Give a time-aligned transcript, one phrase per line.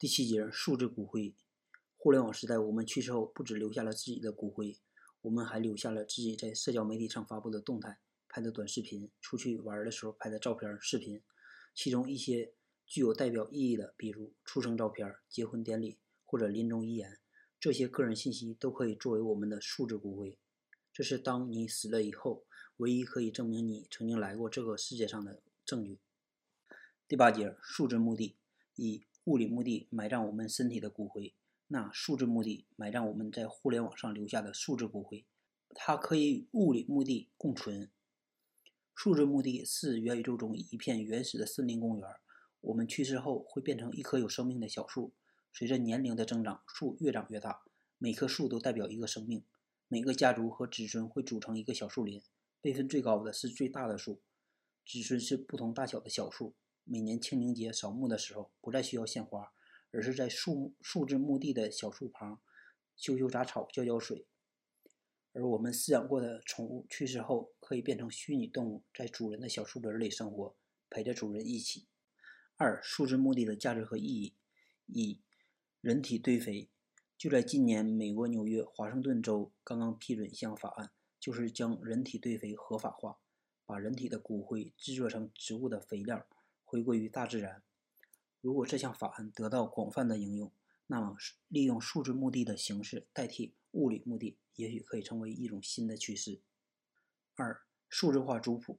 [0.00, 1.34] 第七节数字骨灰。
[1.98, 4.78] 互联网时代，我们去世后不只留下了自己的骨灰，
[5.20, 11.20] 我们还留下了自己在社交媒体上发布的动态、拍的短视频、出去玩的时候拍的照片、视频。
[11.74, 12.54] 其中一些
[12.86, 17.18] 具有代表意义的，比如出生照片、结婚典礼或者临终遗言，
[17.60, 20.38] 这些个人信息都可以作为我们的数字骨灰。
[20.94, 22.46] 这是当你死了以后，
[22.78, 25.98] 唯一可以证明你曾经来过这个世界上的证据。
[27.06, 28.38] 第八节数字墓地
[28.76, 31.32] 以物理墓地埋葬我们身体的骨灰，
[31.68, 35.24] 那数字墓地埋葬我们在互联网上留下的数字骨灰，
[35.72, 37.88] 它可以与物理墓地共存。
[38.92, 42.08] 数字墓地是元宇宙中一片原始的森林公园，
[42.60, 45.12] 我们去世后会变成一棵有生命的小树，
[45.52, 47.62] 随着年龄的增长，树越长越大，
[47.98, 49.44] 每棵树都代表一个生命，
[49.86, 52.20] 每个家族和子孙会组成一个小树林，
[52.60, 54.20] 辈分最高的是最大的树，
[54.84, 56.56] 子孙是不同大小的小树。
[56.84, 59.52] 每年清明节扫墓的时候，不再需要献花，
[59.90, 62.40] 而是在树树字墓地的小树旁
[62.96, 64.26] 修修杂草、浇浇水。
[65.32, 70.56] 而我们饲养过的宠物去世后，可以变成虚拟动物，在主人的小树林里生活，
[70.90, 71.86] 陪着主人一起。
[72.56, 74.34] 二、数字墓地的价值和意义：
[74.86, 75.20] 一、
[75.80, 76.68] 人体堆肥。
[77.16, 83.18] 就在今年，美国纽约华盛顿州刚刚批准一项法案，就是将人体堆肥合法化，
[83.64, 86.26] 把人体的骨灰制作成植物的肥料。
[86.70, 87.64] 回归于大自然。
[88.40, 90.52] 如果这项法案得到广泛的应用，
[90.86, 91.16] 那么
[91.48, 96.40] 利用数字墓地的形式代替物理墓地，也许可以成为一种新的趋势。
[97.34, 98.78] 二、数字化族谱。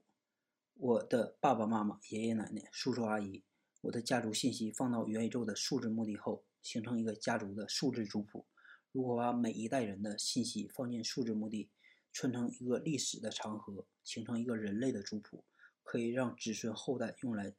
[0.75, 3.43] 我的爸爸妈妈、爷爷奶奶、叔叔阿姨，
[3.81, 8.45] 我的家族信息放到元宇宙的数字墓地后，形成一个家族的数字族谱。
[8.93, 11.69] 如果把每一代人的信息放进数字墓地，
[12.13, 15.43] 串成一个历史的长河，形成一个人类的族谱，
[15.83, 17.53] 可以让子孙后代用来。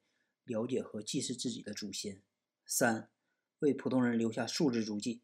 [0.44, 2.22] 了解和祭祀自己的祖先。
[2.64, 3.10] 三、
[3.58, 5.22] 为普通人留下数字足迹。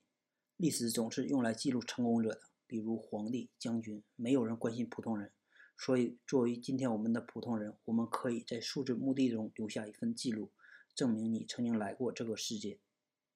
[0.56, 4.02] 历史总是用来记录成功者的，比如皇帝、将军。
[4.16, 5.33] 没有人关心普通人，
[5.77, 10.52] 所以作为今天我们的普通人，我们可以在数字墓地中留下一份记录，
[10.95, 12.80] 证明你曾经来过这个世界。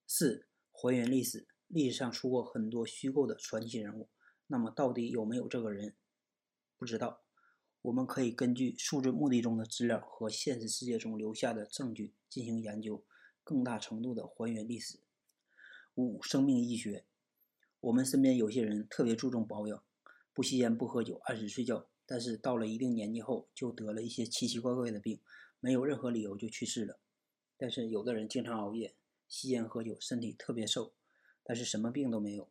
[0.06, 1.46] 四、还原历史。
[1.68, 4.10] 历史上出过很多虚构的传奇人物，
[4.48, 5.96] 那么到底有没有这个人？
[6.76, 7.21] 不知道。
[7.82, 13.02] 我们可以根据数字目的中的资料和现实世界中留下的证据进行研究，
[13.42, 15.00] 更大程度的还原历史。
[15.96, 17.04] 五、生命医学。
[17.80, 19.82] 我们身边有些人特别注重保养，
[20.32, 25.18] 不吸烟不喝酒，按时睡觉，但是到了一定年纪后就得了一些奇奇怪怪的病，
[25.58, 27.00] 没有任何理由就去世了。
[27.56, 28.94] 但是有的人经常熬夜、
[29.28, 30.92] 吸烟喝酒，身体特别瘦，
[31.42, 32.48] 但是什么病都没有。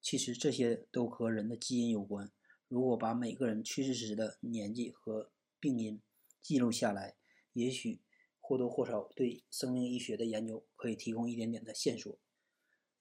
[0.00, 2.32] 其实这些都和人的基因有关。
[2.72, 6.00] 如果把每个人去世时的年纪和病因
[6.40, 7.16] 记录下来，
[7.52, 8.00] 也许
[8.40, 12.18] 或多或少对生命医学的研究可以提供一点点的线索。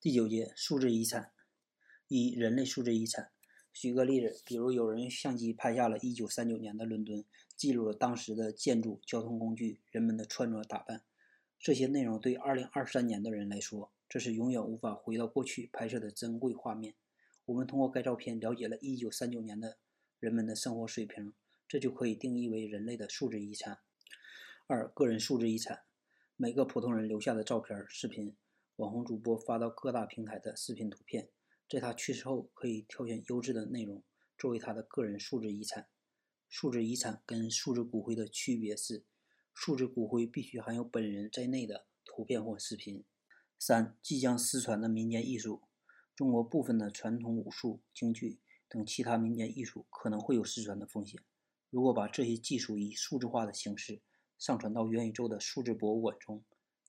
[0.01, 1.31] 第九节数字遗产，
[2.09, 3.31] 一人类数字遗产。
[3.71, 7.23] 举个例子，比如有人用相机拍下了1939年的伦敦，
[7.55, 11.03] 记录了当时的建筑、交通工具、人们的穿着打扮。
[11.57, 16.93] 这些内容对2023年的人来说，这是永远无法回到过去拍摄的珍贵画面。
[17.51, 19.77] 我们通过该照片了解了1939年的
[20.19, 21.33] 人们的生活水平，
[21.67, 23.79] 这就可以定义为人类的数字遗产。
[24.67, 25.81] 二、个人数字遗产，
[26.37, 28.37] 每个普通人留下的照片、视频，
[28.77, 31.27] 网红主播发到各大平台的视频图片，
[31.67, 34.01] 在他去世后可以挑选优质的内容
[34.37, 35.89] 作为他的个人数字遗产。
[36.47, 39.03] 数字遗产跟数字骨灰的区别是，
[39.53, 43.03] 数字骨灰必须含有本人在内的图片或视频。
[43.59, 45.63] 三、即将失传的民间艺术。
[46.21, 48.37] 中国部分的传统武术、京剧
[48.69, 51.19] 等其他民间艺术可能会有失传的风险。
[51.71, 54.03] 如果把这些技术以数字化的形式
[54.37, 56.43] 上传到元宇宙的数字博物馆中，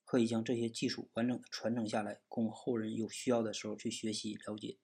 [0.05, 4.77] 可以将这些技术完整的传承下来，供后人有需要的时候去学习了解。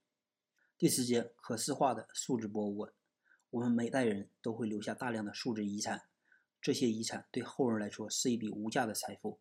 [0.79, 2.91] 第四节可视化的数字博物馆，
[3.51, 6.01] 我们每代人都会留下大量的数字遗产，
[6.59, 9.39] 这些遗产对后人来说是一笔无价的财富。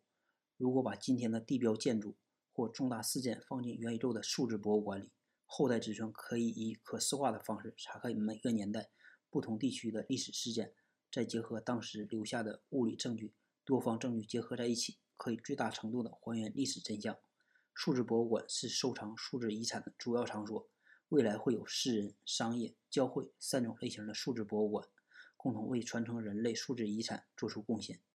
[0.55, 2.15] 如果把今天的地标建筑，
[2.59, 5.13] 或重大事件放进元宇宙的数字博物馆里，
[5.45, 8.89] 后代子孙可以以可视化的方式查看每个年代、
[9.29, 10.73] 不同地区的历史事件，
[11.09, 13.33] 再结合当时留下的物理证据，
[13.63, 17.17] 多方证据结合在一起，可以最大程度的还原历史真相。
[17.73, 20.69] 数字博物馆是收藏数字遗产的主要场所，
[21.07, 24.85] 未来会有私人、商业、教会三种类型的数字博物馆，
[25.37, 28.01] 共同为传承人类数字遗产做出贡献。